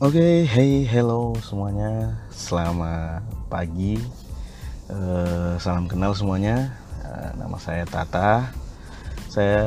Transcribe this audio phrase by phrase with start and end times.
[0.00, 2.24] Oke, hey, hello semuanya.
[2.32, 3.20] Selamat
[3.52, 4.00] pagi.
[4.88, 6.72] Eh, salam kenal semuanya.
[7.04, 8.48] Eh, nama saya Tata.
[9.28, 9.60] Saya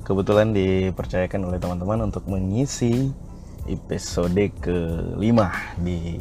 [0.00, 3.12] kebetulan dipercayakan oleh teman-teman untuk mengisi
[3.68, 6.16] episode kelima di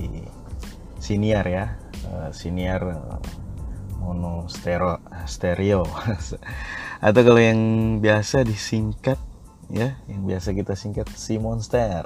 [1.00, 1.80] siniar ya.
[2.04, 2.84] Eh, siniar
[3.96, 5.88] mono stereo, stereo.
[7.08, 7.62] atau kalau yang
[8.04, 9.24] biasa disingkat
[9.72, 12.04] ya, yang biasa kita singkat si monster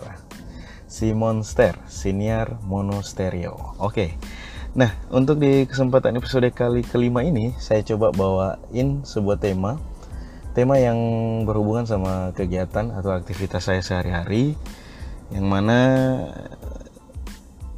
[0.87, 4.15] si monster siniar mono stereo oke.
[4.73, 9.77] Nah untuk di kesempatan episode kali kelima ini saya coba bawain sebuah tema.
[10.55, 10.97] Tema yang
[11.45, 14.57] berhubungan sama kegiatan atau aktivitas saya sehari-hari
[15.29, 15.77] yang mana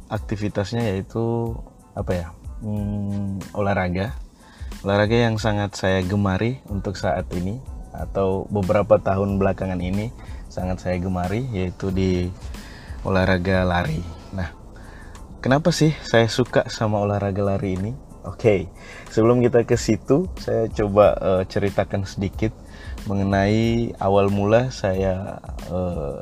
[0.08, 1.52] aktivitasnya yaitu
[1.92, 2.26] apa ya
[2.64, 4.16] hmm, olahraga.
[4.80, 7.60] Olahraga yang sangat saya gemari untuk saat ini
[7.92, 10.08] atau beberapa tahun belakangan ini
[10.48, 12.32] sangat saya gemari yaitu di
[13.04, 14.02] olahraga lari.
[14.36, 14.52] Nah,
[15.40, 17.92] kenapa sih saya suka sama olahraga lari ini?
[18.20, 18.68] Oke,
[19.08, 22.52] sebelum kita ke situ, saya coba uh, ceritakan sedikit
[23.08, 25.40] mengenai awal mula saya
[25.72, 26.20] uh,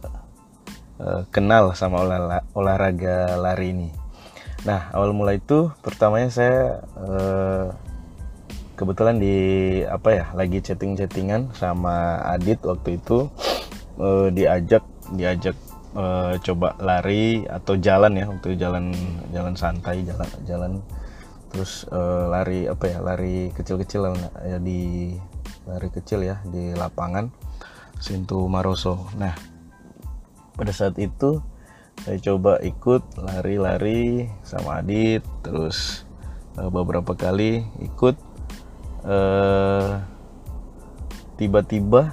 [1.02, 3.90] uh, kenal sama olah, olahraga lari ini.
[4.62, 7.74] Nah, awal mula itu pertamanya saya uh,
[8.78, 9.36] kebetulan di
[9.82, 13.26] apa ya, lagi chatting-chattingan sama Adit waktu itu
[13.98, 14.86] uh, diajak
[15.18, 15.58] diajak
[15.98, 18.94] uh, coba lari atau jalan ya untuk jalan
[19.34, 20.72] jalan santai jalan jalan.
[21.50, 24.14] Terus uh, lari apa ya lari kecil-kecil
[24.46, 25.12] ya di
[25.66, 27.28] lari kecil ya di lapangan
[27.98, 29.10] Sintu Maroso.
[29.18, 29.34] Nah
[30.54, 31.42] pada saat itu
[32.06, 35.26] saya coba ikut lari-lari sama Adit.
[35.42, 36.06] Terus
[36.54, 38.30] uh, beberapa kali ikut
[41.38, 42.12] tiba-tiba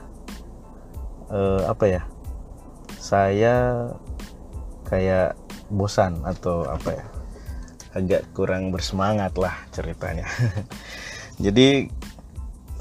[1.27, 2.01] uh, apa ya
[3.05, 3.85] saya
[4.89, 5.37] kayak
[5.69, 7.05] bosan atau apa ya?
[7.93, 10.25] Agak kurang bersemangat lah ceritanya.
[11.45, 11.85] Jadi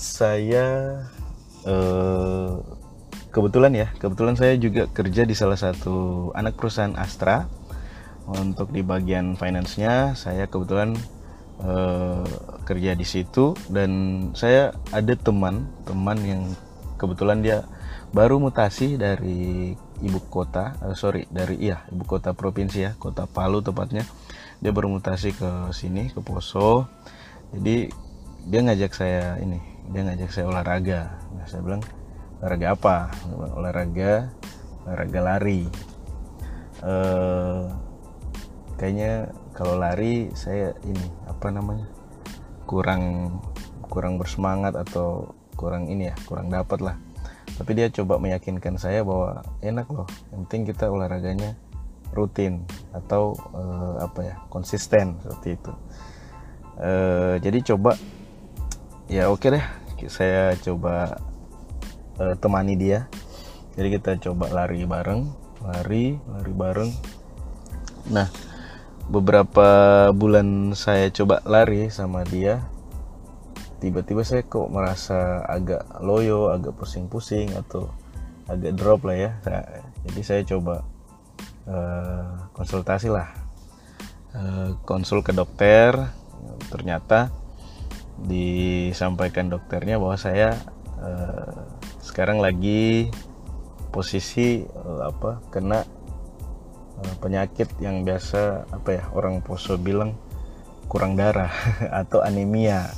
[0.00, 0.96] saya
[1.68, 2.52] eh,
[3.28, 7.44] kebetulan ya kebetulan saya juga kerja di salah satu anak perusahaan Astra.
[8.24, 10.96] Untuk di bagian finance-nya saya kebetulan
[11.60, 12.24] eh,
[12.64, 13.92] kerja di situ dan
[14.32, 16.42] saya ada teman teman yang
[16.96, 17.66] kebetulan dia
[18.14, 23.60] baru mutasi dari ibu kota uh, sorry dari iya ibu kota provinsi ya kota Palu
[23.60, 24.06] tepatnya.
[24.62, 26.88] Dia bermutasi ke sini ke Poso.
[27.52, 27.90] Jadi
[28.48, 29.60] dia ngajak saya ini
[29.92, 31.20] dia ngajak saya olahraga.
[31.36, 31.82] Nah saya bilang
[32.40, 32.96] olahraga apa?
[33.34, 34.12] Olahraga
[34.86, 35.62] olahraga lari.
[36.84, 37.72] Uh,
[38.76, 41.86] kayaknya kalau lari saya ini apa namanya
[42.66, 43.36] kurang
[43.88, 46.96] kurang bersemangat atau kurang ini ya kurang dapat lah.
[47.54, 51.54] Tapi dia coba meyakinkan saya bahwa enak loh yang penting kita olahraganya
[52.14, 52.62] rutin
[52.94, 55.72] atau uh, apa ya konsisten seperti itu.
[56.74, 57.94] Uh, jadi coba
[59.06, 59.66] ya oke okay deh
[60.10, 61.18] saya coba
[62.18, 63.06] uh, temani dia.
[63.74, 65.22] Jadi kita coba lari bareng
[65.62, 66.90] lari lari bareng.
[68.10, 68.28] Nah
[69.04, 69.68] beberapa
[70.16, 72.64] bulan saya coba lari sama dia
[73.78, 77.90] tiba-tiba saya kok merasa agak loyo agak pusing-pusing atau
[78.48, 79.32] agak drop lah ya.
[80.04, 80.84] Jadi saya coba
[81.68, 83.28] uh, konsultasi lah.
[84.34, 85.94] Uh, konsul ke dokter.
[86.68, 87.30] Ternyata
[88.20, 90.54] disampaikan dokternya bahwa saya
[91.02, 91.66] uh,
[92.04, 93.10] sekarang lagi
[93.90, 95.82] posisi uh, apa kena
[96.98, 100.14] uh, penyakit yang biasa apa ya orang poso bilang
[100.86, 101.50] kurang darah
[102.02, 102.90] atau anemia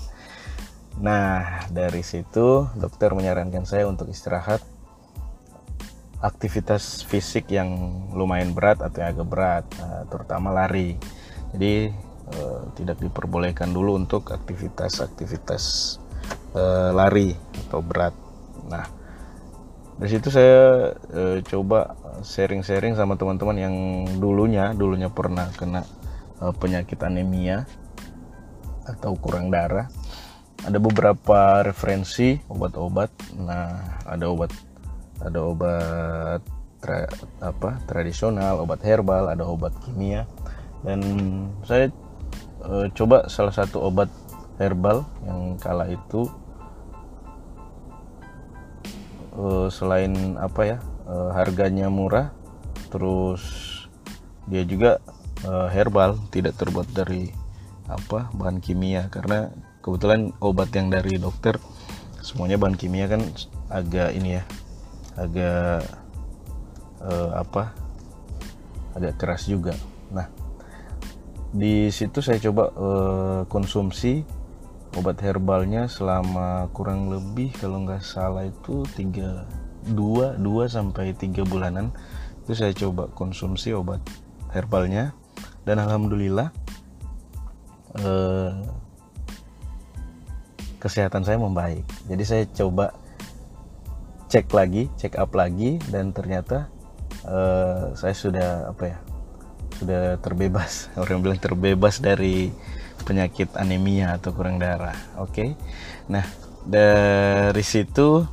[0.96, 4.64] Nah, dari situ dokter menyarankan saya untuk istirahat
[6.24, 7.76] aktivitas fisik yang
[8.16, 10.96] lumayan berat atau yang agak berat, nah, terutama lari.
[11.52, 11.92] Jadi
[12.32, 15.64] eh, tidak diperbolehkan dulu untuk aktivitas-aktivitas
[16.56, 17.36] eh, lari
[17.68, 18.16] atau berat.
[18.72, 18.88] Nah,
[20.00, 21.92] dari situ saya eh, coba
[22.24, 23.74] sharing-sharing sama teman-teman yang
[24.16, 25.84] dulunya dulunya pernah kena
[26.40, 27.68] eh, penyakit anemia
[28.88, 29.92] atau kurang darah
[30.66, 33.38] ada beberapa referensi obat-obat.
[33.38, 34.50] Nah ada obat
[35.22, 36.42] ada obat
[36.82, 37.06] tra,
[37.38, 40.26] apa tradisional obat herbal ada obat kimia.
[40.82, 41.00] Dan
[41.62, 41.88] saya
[42.66, 44.10] e, coba salah satu obat
[44.58, 46.26] herbal yang kala itu
[49.38, 52.34] e, selain apa ya e, harganya murah
[52.90, 53.42] terus
[54.50, 54.98] dia juga
[55.46, 57.30] e, herbal tidak terbuat dari
[57.86, 59.06] apa bahan kimia.
[59.14, 59.46] Karena
[59.86, 61.62] kebetulan obat yang dari dokter
[62.18, 63.22] semuanya bahan kimia kan
[63.70, 64.42] agak ini ya
[65.14, 65.86] agak
[67.06, 67.70] uh, apa
[68.98, 69.78] agak keras juga.
[70.10, 70.26] Nah
[71.54, 74.26] di situ saya coba uh, konsumsi
[74.98, 79.46] obat herbalnya selama kurang lebih kalau nggak salah itu tiga
[79.86, 81.94] dua dua sampai tiga bulanan.
[82.42, 84.02] Itu saya coba konsumsi obat
[84.50, 85.14] herbalnya.
[85.66, 86.54] Dan alhamdulillah
[87.98, 88.54] eh,
[90.78, 91.84] kesehatan saya membaik.
[92.08, 92.92] Jadi saya coba
[94.26, 96.66] cek lagi cek up lagi dan ternyata
[97.26, 98.98] eh, saya sudah apa ya
[99.78, 100.88] sudah terbebas.
[101.00, 102.50] Orang bilang terbebas dari
[103.06, 105.30] penyakit anemia atau kurang darah oke?
[105.30, 105.50] Okay?
[106.06, 106.24] nah
[106.66, 108.26] dari situ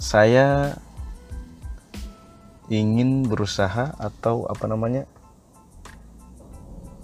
[0.00, 0.74] saya
[2.72, 5.04] ingin berusaha atau apa namanya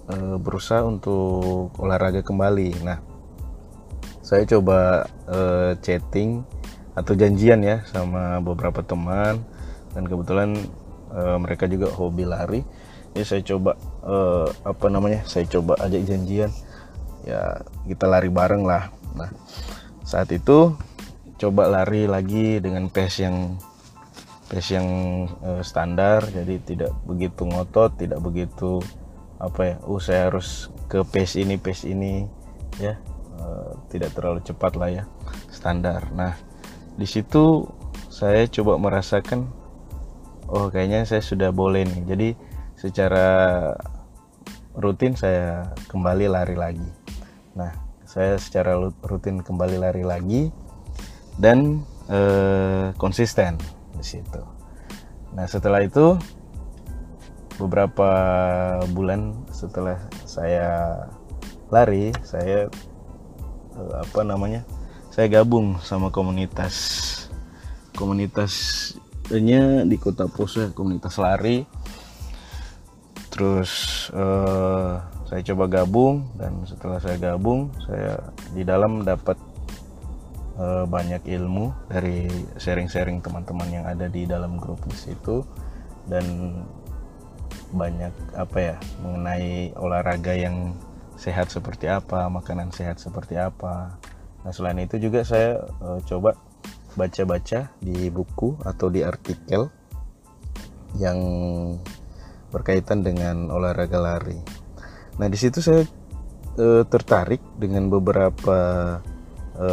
[0.09, 2.81] e, berusaha untuk olahraga kembali.
[2.83, 3.10] Nah
[4.31, 5.39] saya coba e,
[5.83, 6.47] chatting
[6.95, 9.43] atau janjian ya sama beberapa teman.
[9.91, 10.55] Dan kebetulan
[11.11, 12.63] e, mereka juga hobi lari.
[13.11, 13.75] Ya saya coba
[14.07, 16.47] uh, apa namanya saya coba ajak janjian.
[17.27, 18.95] Ya kita lari bareng lah.
[19.19, 19.35] Nah
[20.07, 20.79] saat itu
[21.35, 23.59] coba lari lagi dengan pace yang
[24.47, 24.89] pace yang
[25.43, 26.23] uh, standar.
[26.31, 28.79] Jadi tidak begitu ngotot tidak begitu
[29.43, 32.29] apa ya oh saya harus ke pace ini pace ini
[32.79, 32.95] ya
[33.41, 35.05] uh, tidak terlalu cepat lah ya
[35.49, 36.37] standar nah
[36.95, 37.65] di situ
[38.13, 39.49] saya coba merasakan
[40.47, 42.29] oh kayaknya saya sudah boleh nih jadi
[42.77, 43.29] secara
[44.79, 46.91] rutin saya kembali lari lagi.
[47.59, 47.75] Nah,
[48.07, 50.49] saya secara rutin kembali lari lagi
[51.37, 53.59] dan eh, konsisten
[53.93, 54.43] di situ.
[55.35, 56.17] Nah, setelah itu
[57.61, 58.11] beberapa
[58.97, 60.97] bulan setelah saya
[61.69, 62.90] lari, saya eh,
[63.97, 64.63] apa namanya?
[65.11, 67.07] Saya gabung sama komunitas
[67.99, 71.67] komunitasnya di Kota Poso, komunitas lari
[73.31, 73.71] terus
[74.13, 78.19] uh, saya coba gabung dan setelah saya gabung saya
[78.51, 79.39] di dalam dapat
[80.59, 82.27] uh, banyak ilmu dari
[82.59, 85.47] sharing-sharing teman-teman yang ada di dalam grup di situ
[86.11, 86.27] dan
[87.71, 88.77] banyak apa ya
[89.07, 90.75] mengenai olahraga yang
[91.21, 94.01] sehat seperti apa makanan sehat seperti apa
[94.41, 96.33] nah selain itu juga saya uh, coba
[96.97, 99.71] baca-baca di buku atau di artikel
[100.99, 101.19] yang
[102.51, 104.39] berkaitan dengan olahraga lari.
[105.23, 105.87] Nah, di situ saya
[106.59, 108.59] e, tertarik dengan beberapa
[109.55, 109.69] e,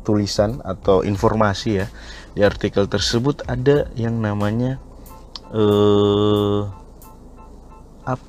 [0.00, 1.86] tulisan atau informasi ya.
[2.32, 4.80] Di artikel tersebut ada yang namanya
[5.52, 5.64] e,
[8.08, 8.20] ap,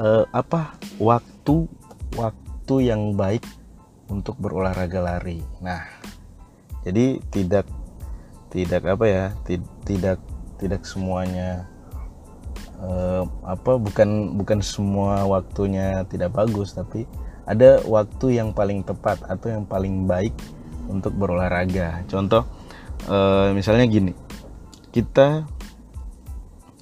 [0.00, 0.80] e, apa?
[1.00, 1.64] waktu
[2.14, 3.44] waktu yang baik
[4.10, 5.42] untuk berolahraga lari.
[5.62, 5.86] Nah,
[6.82, 7.66] jadi tidak
[8.50, 9.24] tidak apa ya?
[9.86, 10.18] Tidak
[10.60, 11.70] tidak semuanya
[12.84, 17.04] uh, apa bukan bukan semua waktunya tidak bagus tapi
[17.48, 20.34] ada waktu yang paling tepat atau yang paling baik
[20.88, 22.44] untuk berolahraga contoh
[23.08, 24.12] uh, misalnya gini
[24.90, 25.46] kita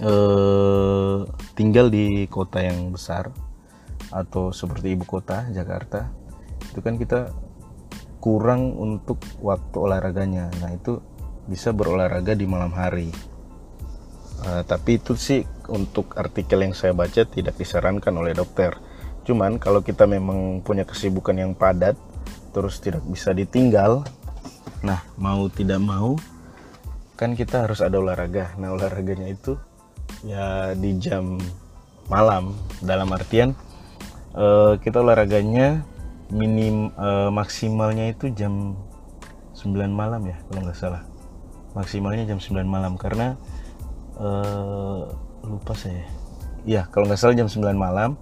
[0.00, 1.22] uh,
[1.52, 3.30] tinggal di kota yang besar
[4.10, 6.08] atau seperti ibu kota Jakarta
[6.72, 7.33] itu kan kita
[8.18, 10.50] kurang untuk waktu olahraganya.
[10.61, 10.99] Nah itu
[11.49, 13.09] bisa berolahraga di malam hari.
[14.38, 18.75] Uh, tapi itu sih untuk artikel yang saya baca tidak disarankan oleh dokter.
[19.26, 21.99] Cuman kalau kita memang punya kesibukan yang padat
[22.54, 24.02] terus tidak bisa ditinggal
[24.78, 26.14] nah mau tidak mau
[27.18, 28.54] kan kita harus ada olahraga.
[28.62, 29.59] Nah olahraganya itu
[30.23, 31.38] ya di jam
[32.06, 32.54] malam.
[32.78, 33.59] Dalam artian
[34.38, 35.83] uh, kita olahraganya
[36.30, 38.78] minim uh, maksimalnya itu jam
[39.59, 41.02] 9 malam ya kalau nggak salah.
[41.75, 43.35] Maksimalnya jam 9 malam karena
[44.16, 45.11] uh,
[45.42, 46.07] lupa saya.
[46.62, 48.14] Ya kalau nggak salah jam 9 malam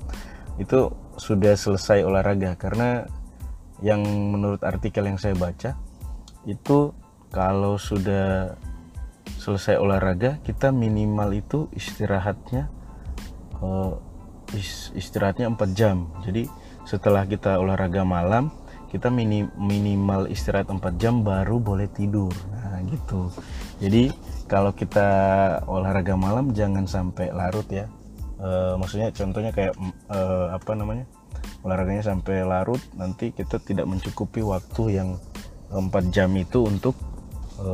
[0.57, 0.89] itu
[1.21, 3.05] sudah selesai olahraga karena
[3.85, 5.77] yang menurut artikel yang saya baca
[6.49, 6.97] itu
[7.29, 8.57] kalau sudah
[9.37, 12.73] selesai olahraga kita minimal itu istirahatnya
[14.95, 16.11] istirahatnya 4 jam.
[16.23, 16.47] Jadi
[16.87, 18.55] setelah kita olahraga malam
[18.87, 22.31] kita mini, minimal istirahat 4 jam baru boleh tidur.
[22.55, 23.29] Nah gitu.
[23.83, 24.15] Jadi
[24.47, 25.09] kalau kita
[25.67, 27.91] olahraga malam jangan sampai larut ya.
[28.39, 29.75] E, maksudnya contohnya kayak
[30.07, 30.21] e,
[30.55, 31.05] apa namanya?
[31.67, 35.19] Olahraganya sampai larut nanti kita tidak mencukupi waktu yang
[35.75, 36.95] 4 jam itu untuk
[37.59, 37.69] e,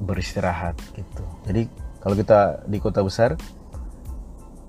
[0.00, 1.26] beristirahat gitu.
[1.50, 1.66] Jadi
[1.98, 3.34] kalau kita di kota besar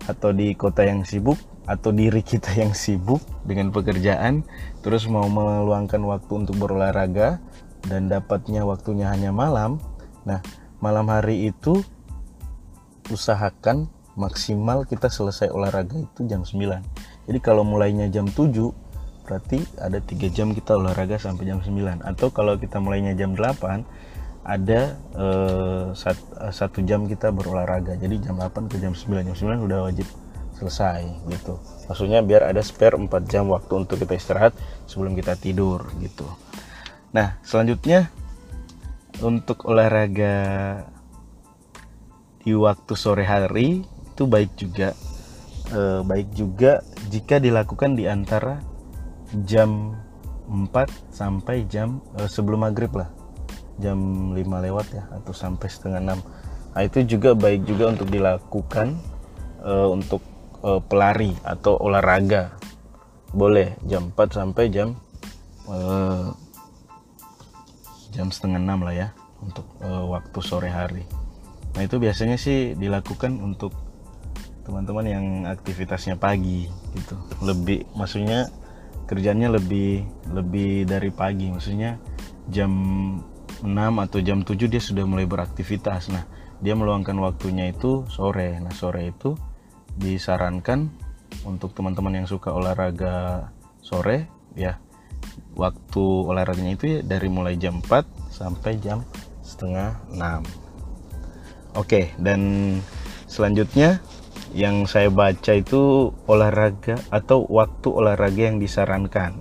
[0.10, 1.38] atau di kota yang sibuk
[1.70, 4.42] atau diri kita yang sibuk dengan pekerjaan
[4.82, 7.38] terus mau meluangkan waktu untuk berolahraga
[7.86, 9.78] dan dapatnya waktunya hanya malam
[10.26, 10.42] nah
[10.82, 11.86] malam hari itu
[13.14, 13.86] usahakan
[14.18, 18.50] maksimal kita selesai olahraga itu jam 9 jadi kalau mulainya jam 7
[19.30, 23.86] berarti ada tiga jam kita olahraga sampai jam 9 atau kalau kita mulainya jam 8
[24.44, 25.86] ada eh,
[26.52, 28.00] satu jam kita berolahraga.
[28.00, 30.08] Jadi jam 8 ke jam 9 jam 9 udah wajib
[30.60, 31.56] selesai gitu.
[31.88, 34.54] Maksudnya biar ada spare 4 jam waktu untuk kita istirahat
[34.86, 36.28] sebelum kita tidur gitu.
[37.16, 38.12] Nah selanjutnya
[39.24, 40.36] untuk olahraga
[42.44, 44.96] di waktu sore hari itu baik juga.
[45.70, 46.82] E, baik juga
[47.14, 48.58] jika dilakukan di antara
[49.46, 49.96] jam
[50.50, 53.19] 4 sampai jam e, sebelum maghrib lah
[53.80, 59.00] jam 5 lewat ya atau sampai setengah 6 nah itu juga baik juga untuk dilakukan
[59.64, 60.22] e, untuk
[60.64, 62.56] e, pelari atau olahraga.
[63.30, 64.98] Boleh jam 4 sampai jam
[65.70, 65.78] e,
[68.16, 69.08] jam setengah 6 lah ya
[69.44, 71.04] untuk e, waktu sore hari.
[71.78, 73.72] Nah itu biasanya sih dilakukan untuk
[74.66, 77.16] teman-teman yang aktivitasnya pagi gitu.
[77.42, 78.50] Lebih maksudnya
[79.06, 81.54] kerjanya lebih lebih dari pagi.
[81.54, 82.02] Maksudnya
[82.50, 82.72] jam
[83.62, 86.12] 6 atau jam 7 dia sudah mulai beraktivitas.
[86.12, 86.24] Nah,
[86.60, 88.60] dia meluangkan waktunya itu sore.
[88.60, 89.36] Nah, sore itu
[90.00, 90.88] disarankan
[91.44, 93.50] untuk teman-teman yang suka olahraga
[93.80, 94.78] sore ya
[95.56, 99.04] waktu olahraganya itu ya dari mulai jam 4 sampai jam
[99.44, 100.70] setengah 6
[101.78, 102.42] Oke, dan
[103.30, 104.02] selanjutnya
[104.58, 109.38] yang saya baca itu olahraga atau waktu olahraga yang disarankan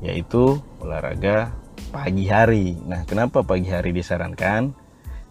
[0.00, 1.52] yaitu olahraga
[1.88, 2.76] pagi hari.
[2.84, 4.72] Nah, kenapa pagi hari disarankan?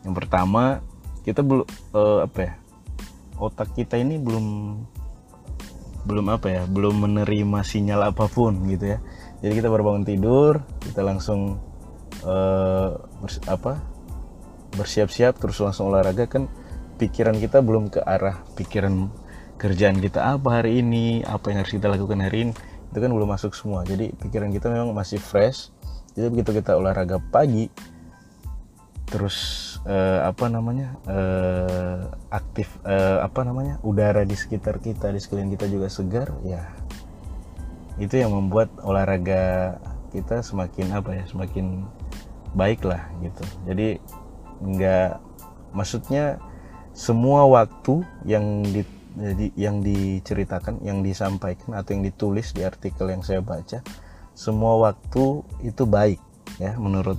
[0.03, 0.81] Yang pertama,
[1.23, 2.53] kita belum uh, apa ya?
[3.37, 4.45] Otak kita ini belum
[6.09, 6.63] belum apa ya?
[6.65, 8.99] Belum menerima sinyal apa pun gitu ya.
[9.45, 11.61] Jadi kita baru bangun tidur, kita langsung
[12.25, 12.97] uh,
[13.45, 13.97] apa?
[14.77, 16.45] bersiap-siap terus langsung olahraga kan
[17.01, 19.09] pikiran kita belum ke arah pikiran
[19.57, 22.53] kerjaan kita apa hari ini apa yang harus kita lakukan hari ini
[22.93, 25.73] itu kan belum masuk semua jadi pikiran kita memang masih fresh
[26.17, 27.69] jadi begitu kita olahraga pagi
[29.07, 29.37] terus
[29.85, 32.01] eh, apa namanya eh,
[32.33, 36.65] aktif eh, apa namanya udara di sekitar kita di sekeliling kita juga segar ya
[38.01, 39.77] itu yang membuat olahraga
[40.13, 41.85] kita semakin apa ya semakin
[42.53, 43.43] baik lah gitu.
[43.67, 43.97] Jadi
[44.63, 45.21] nggak
[45.73, 46.41] maksudnya
[46.97, 48.81] semua waktu yang di,
[49.53, 53.81] yang diceritakan yang disampaikan atau yang ditulis di artikel yang saya baca
[54.37, 56.21] semua waktu itu baik
[56.61, 57.17] ya menurut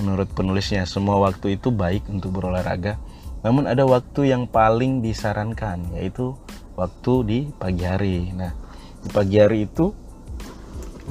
[0.00, 2.96] menurut penulisnya semua waktu itu baik untuk berolahraga
[3.44, 6.32] namun ada waktu yang paling disarankan yaitu
[6.80, 8.56] waktu di pagi hari nah
[9.04, 9.92] di pagi hari itu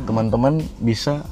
[0.04, 1.24] teman-teman bisa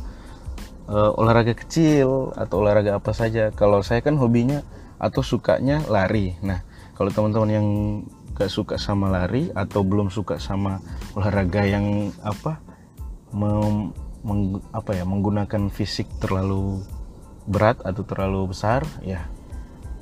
[0.88, 3.52] uh, olahraga kecil atau olahraga apa saja.
[3.52, 4.64] Kalau saya kan hobinya
[5.00, 6.40] atau sukanya lari.
[6.40, 6.64] Nah,
[6.96, 7.68] kalau teman-teman yang
[8.34, 10.82] gak suka sama lari atau belum suka sama
[11.14, 12.58] olahraga yang apa
[14.24, 16.82] meng, apa ya menggunakan fisik terlalu
[17.48, 19.28] berat atau terlalu besar, ya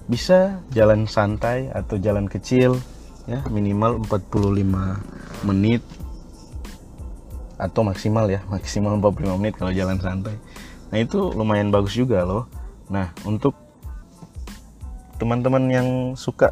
[0.05, 2.77] bisa jalan santai atau jalan kecil
[3.29, 5.85] ya minimal 45 menit
[7.61, 10.35] atau maksimal ya maksimal 45 menit kalau jalan santai
[10.91, 12.51] Nah itu lumayan bagus juga loh.
[12.91, 13.55] Nah untuk
[15.15, 16.51] teman-teman yang suka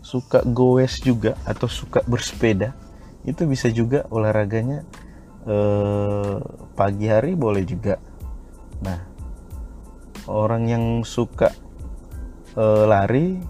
[0.00, 2.72] suka goes juga atau suka bersepeda
[3.26, 4.86] itu bisa juga olahraganya
[5.44, 6.36] eh,
[6.74, 7.96] pagi hari boleh juga.
[8.82, 9.00] Nah
[10.28, 11.52] orang yang suka
[12.56, 13.40] eh, lari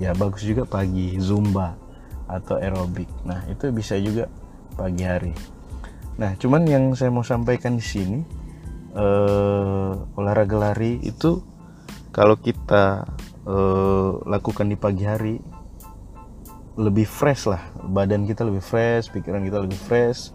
[0.00, 1.76] ya bagus juga pagi zumba
[2.28, 3.08] atau aerobik.
[3.28, 4.28] Nah itu bisa juga
[4.74, 5.34] pagi hari.
[6.12, 8.20] Nah, cuman yang saya mau sampaikan di sini
[8.92, 11.40] eh, olahraga lari itu
[12.12, 13.08] kalau kita
[13.48, 15.36] eh, lakukan di pagi hari
[16.72, 20.32] lebih fresh lah, badan kita lebih fresh, pikiran kita lebih fresh,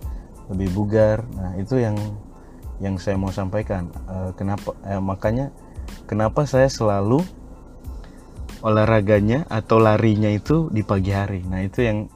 [0.51, 1.23] lebih bugar.
[1.35, 1.97] Nah, itu yang
[2.77, 3.89] yang saya mau sampaikan.
[4.09, 4.77] Eh, kenapa?
[4.85, 5.49] Eh, makanya
[6.05, 7.23] kenapa saya selalu
[8.61, 11.45] olahraganya atau larinya itu di pagi hari.
[11.45, 12.09] Nah, itu yang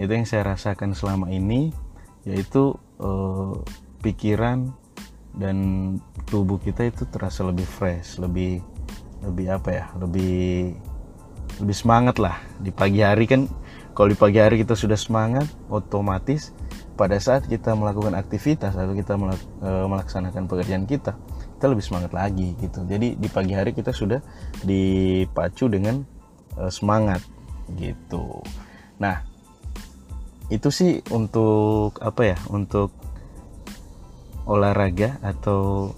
[0.00, 1.70] itu yang saya rasakan selama ini
[2.22, 2.72] yaitu
[3.02, 3.54] uh,
[4.00, 4.72] pikiran
[5.36, 5.56] dan
[6.28, 8.64] tubuh kita itu terasa lebih fresh, lebih
[9.22, 10.74] lebih apa ya, lebih
[11.60, 13.48] lebih semangat lah di pagi hari kan.
[13.92, 16.56] Kalau di pagi hari kita sudah semangat, otomatis
[16.92, 21.16] pada saat kita melakukan aktivitas atau kita eh, melaksanakan pekerjaan kita,
[21.56, 22.84] kita lebih semangat lagi gitu.
[22.84, 24.18] Jadi di pagi hari kita sudah
[24.66, 26.02] dipacu dengan
[26.58, 27.22] uh, semangat
[27.78, 28.42] gitu.
[28.98, 29.22] Nah,
[30.52, 32.92] itu sih untuk apa ya untuk
[34.44, 35.94] olahraga atau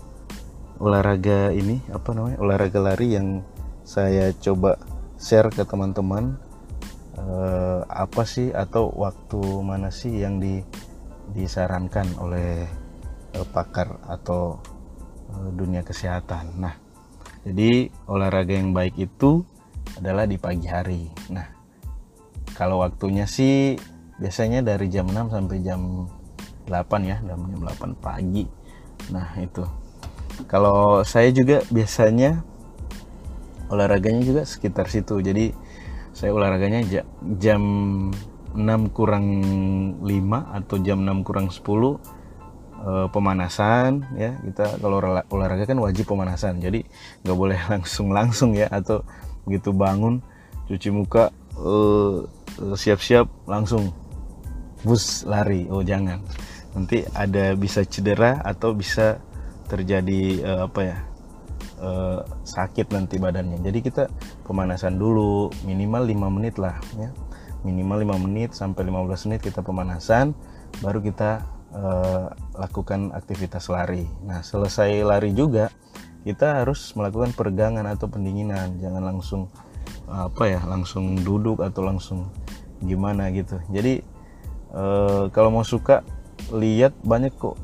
[0.78, 3.40] olahraga ini apa namanya olahraga lari yang
[3.88, 4.76] saya coba
[5.16, 6.36] share ke teman-teman
[7.16, 10.60] uh, apa sih atau waktu mana sih yang di,
[11.32, 12.68] disarankan oleh
[13.38, 14.60] uh, pakar atau
[15.32, 16.60] uh, dunia kesehatan.
[16.60, 16.74] Nah,
[17.48, 19.44] jadi olahraga yang baik itu
[19.96, 21.08] adalah di pagi hari.
[21.32, 21.46] Nah,
[22.52, 23.78] kalau waktunya sih
[24.20, 26.10] biasanya dari jam 6 sampai jam
[26.68, 28.44] 8 ya, jam 8 pagi.
[29.12, 29.64] Nah, itu.
[30.50, 32.42] Kalau saya juga biasanya
[33.70, 35.20] olahraganya juga sekitar situ.
[35.20, 35.54] Jadi
[36.14, 37.04] saya olahraganya
[37.42, 37.62] jam
[38.54, 39.26] 6 kurang
[40.00, 40.06] 5
[40.62, 44.38] atau jam 6 kurang 10 eh, pemanasan ya.
[44.38, 46.86] Kita kalau olahraga kan wajib pemanasan jadi
[47.26, 49.02] nggak boleh langsung langsung ya atau
[49.44, 50.22] begitu bangun
[50.70, 52.18] cuci muka eh,
[52.78, 53.90] siap-siap langsung.
[54.84, 55.66] Bus lari.
[55.72, 56.22] Oh jangan.
[56.76, 59.16] Nanti ada bisa cedera atau bisa
[59.64, 60.98] terjadi apa ya
[62.44, 63.64] sakit nanti badannya.
[63.64, 64.12] Jadi kita
[64.44, 67.08] pemanasan dulu minimal 5 menit lah ya
[67.64, 70.36] minimal 5 menit sampai 15 menit kita pemanasan
[70.84, 71.42] baru kita
[71.74, 74.06] uh, lakukan aktivitas lari.
[74.22, 75.72] Nah selesai lari juga
[76.24, 78.78] kita harus melakukan peregangan atau pendinginan.
[78.78, 79.48] Jangan langsung
[80.04, 82.28] apa ya langsung duduk atau langsung
[82.84, 83.60] gimana gitu.
[83.72, 84.04] Jadi
[84.76, 86.04] uh, kalau mau suka
[86.52, 87.56] lihat banyak kok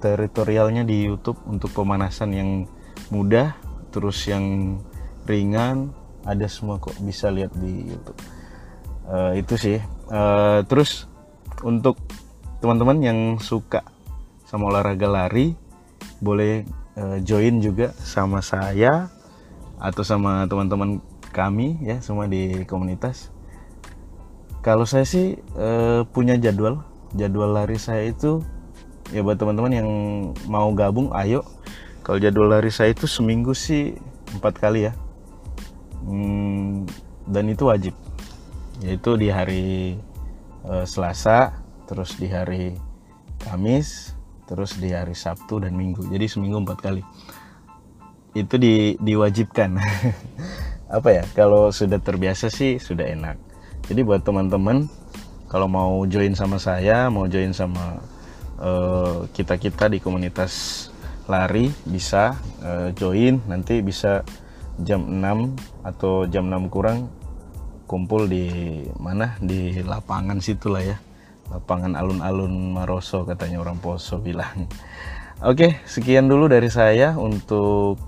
[0.00, 2.50] teritorialnya di YouTube untuk pemanasan yang
[3.12, 3.56] mudah
[3.92, 4.78] terus yang
[5.28, 5.92] ringan
[6.24, 8.16] ada semua kok bisa lihat di YouTube
[9.10, 9.78] uh, itu sih.
[10.06, 11.10] Uh, terus
[11.66, 11.98] untuk
[12.62, 13.84] teman-teman yang suka
[14.46, 15.54] sama olahraga lari
[16.22, 16.66] boleh
[16.98, 19.10] uh, join juga sama saya
[19.80, 21.00] atau sama teman-teman
[21.30, 23.30] kami ya semua di komunitas.
[24.60, 26.84] Kalau saya sih uh, punya jadwal.
[27.10, 28.44] Jadwal lari saya itu
[29.10, 29.88] ya buat teman-teman yang
[30.46, 31.42] mau gabung ayo.
[32.06, 33.96] Kalau jadwal lari saya itu seminggu sih
[34.36, 34.92] empat kali ya.
[36.04, 36.84] Hmm,
[37.28, 37.94] dan itu wajib
[38.80, 39.96] yaitu di hari
[40.66, 41.54] uh, Selasa
[41.86, 42.76] terus di hari
[43.40, 44.12] Kamis
[44.44, 46.04] terus di hari Sabtu dan Minggu.
[46.10, 47.02] Jadi seminggu empat kali.
[48.34, 49.78] Itu di, diwajibkan.
[50.96, 51.24] Apa ya?
[51.38, 53.38] Kalau sudah terbiasa sih sudah enak.
[53.86, 54.90] Jadi buat teman-teman
[55.46, 58.02] kalau mau join sama saya mau join sama
[58.60, 60.86] Eh, kita kita di komunitas
[61.24, 63.40] lari bisa uh, join.
[63.48, 64.20] Nanti bisa
[64.84, 67.08] jam 6 atau jam 6 kurang
[67.90, 68.46] kumpul di
[69.02, 69.34] mana?
[69.42, 70.96] Di lapangan situlah ya.
[71.50, 74.70] Lapangan alun-alun Maroso katanya orang Poso bilang.
[75.42, 77.98] Oke sekian dulu dari saya untuk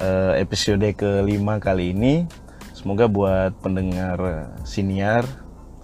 [0.00, 2.24] uh, episode kelima kali ini.
[2.72, 5.28] Semoga buat pendengar siniar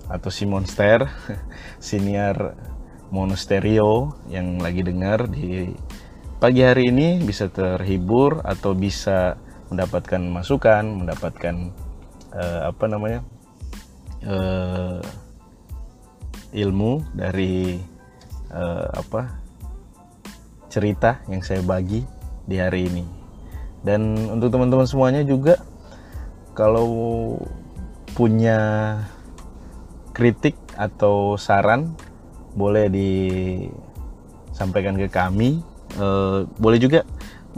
[0.09, 1.05] atau si monster
[1.83, 2.57] siniar
[3.13, 5.75] monostereo yang lagi dengar di
[6.41, 9.37] pagi hari ini bisa terhibur atau bisa
[9.69, 11.75] mendapatkan masukan, mendapatkan
[12.31, 13.27] uh, apa namanya
[14.27, 15.01] uh,
[16.55, 17.79] ilmu dari
[18.55, 19.43] uh, apa
[20.71, 22.03] cerita yang saya bagi
[22.45, 23.05] di hari ini.
[23.85, 25.61] Dan untuk teman-teman semuanya juga
[26.57, 26.89] kalau
[28.15, 28.97] punya
[30.15, 31.95] kritik atau saran
[32.55, 32.87] boleh
[34.55, 35.59] disampaikan ke kami
[35.99, 37.03] uh, boleh juga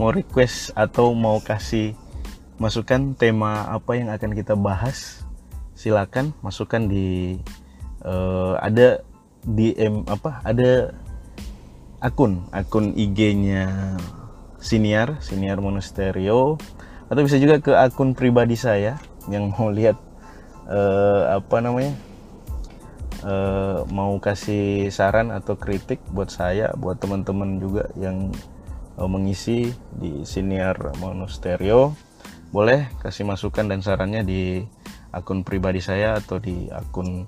[0.01, 1.93] mau request atau mau kasih
[2.57, 5.21] masukan tema apa yang akan kita bahas
[5.77, 7.37] silakan masukkan di
[8.01, 9.05] uh, ada
[9.45, 10.97] DM apa ada
[12.01, 13.95] akun akun IG-nya
[14.57, 16.57] Siniar Siniar Monasterio
[17.07, 18.97] atau bisa juga ke akun pribadi saya
[19.29, 19.95] yang mau lihat
[20.67, 21.93] uh, apa namanya
[23.23, 28.29] uh, mau kasih saran atau kritik buat saya, buat teman-teman juga yang
[28.99, 31.95] uh, mengisi di Siniar Monostereo,
[32.51, 34.41] boleh kasih masukan dan sarannya di
[35.17, 37.25] akun pribadi saya atau di akun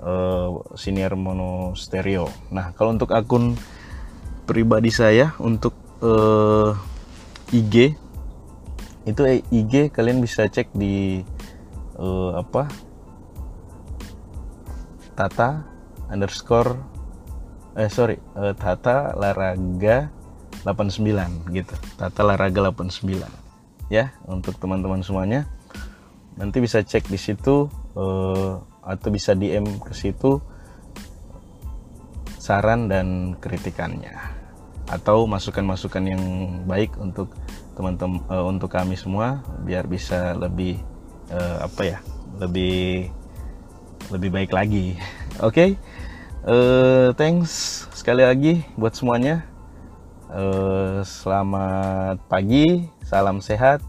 [0.00, 2.28] uh, Siniar Monostereo.
[2.48, 3.54] Nah, kalau untuk akun
[4.48, 6.72] pribadi saya untuk uh,
[7.52, 7.94] IG
[9.06, 9.20] itu
[9.54, 11.22] IG kalian bisa cek di
[12.00, 12.66] uh, apa?
[15.16, 15.64] Tata
[16.10, 16.76] underscore
[17.76, 20.10] eh sorry uh, Tata Laraga
[20.66, 21.74] 89 gitu.
[21.94, 23.46] Tata Laraga 89
[23.86, 25.46] ya untuk teman-teman semuanya
[26.36, 30.38] nanti bisa cek di situ uh, atau bisa DM ke situ
[32.36, 34.14] saran dan kritikannya
[34.86, 36.22] atau masukan-masukan yang
[36.62, 37.34] baik untuk
[37.74, 40.78] teman-teman uh, untuk kami semua biar bisa lebih
[41.34, 41.98] uh, apa ya
[42.38, 43.10] lebih
[44.14, 44.94] lebih baik lagi.
[45.42, 45.70] Oke, okay?
[46.46, 49.42] uh, thanks sekali lagi buat semuanya.
[50.30, 53.82] Uh, selamat pagi, salam sehat,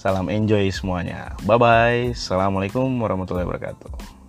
[0.00, 1.36] salam enjoy semuanya.
[1.44, 2.02] Bye bye.
[2.16, 4.19] Assalamualaikum warahmatullahi wabarakatuh.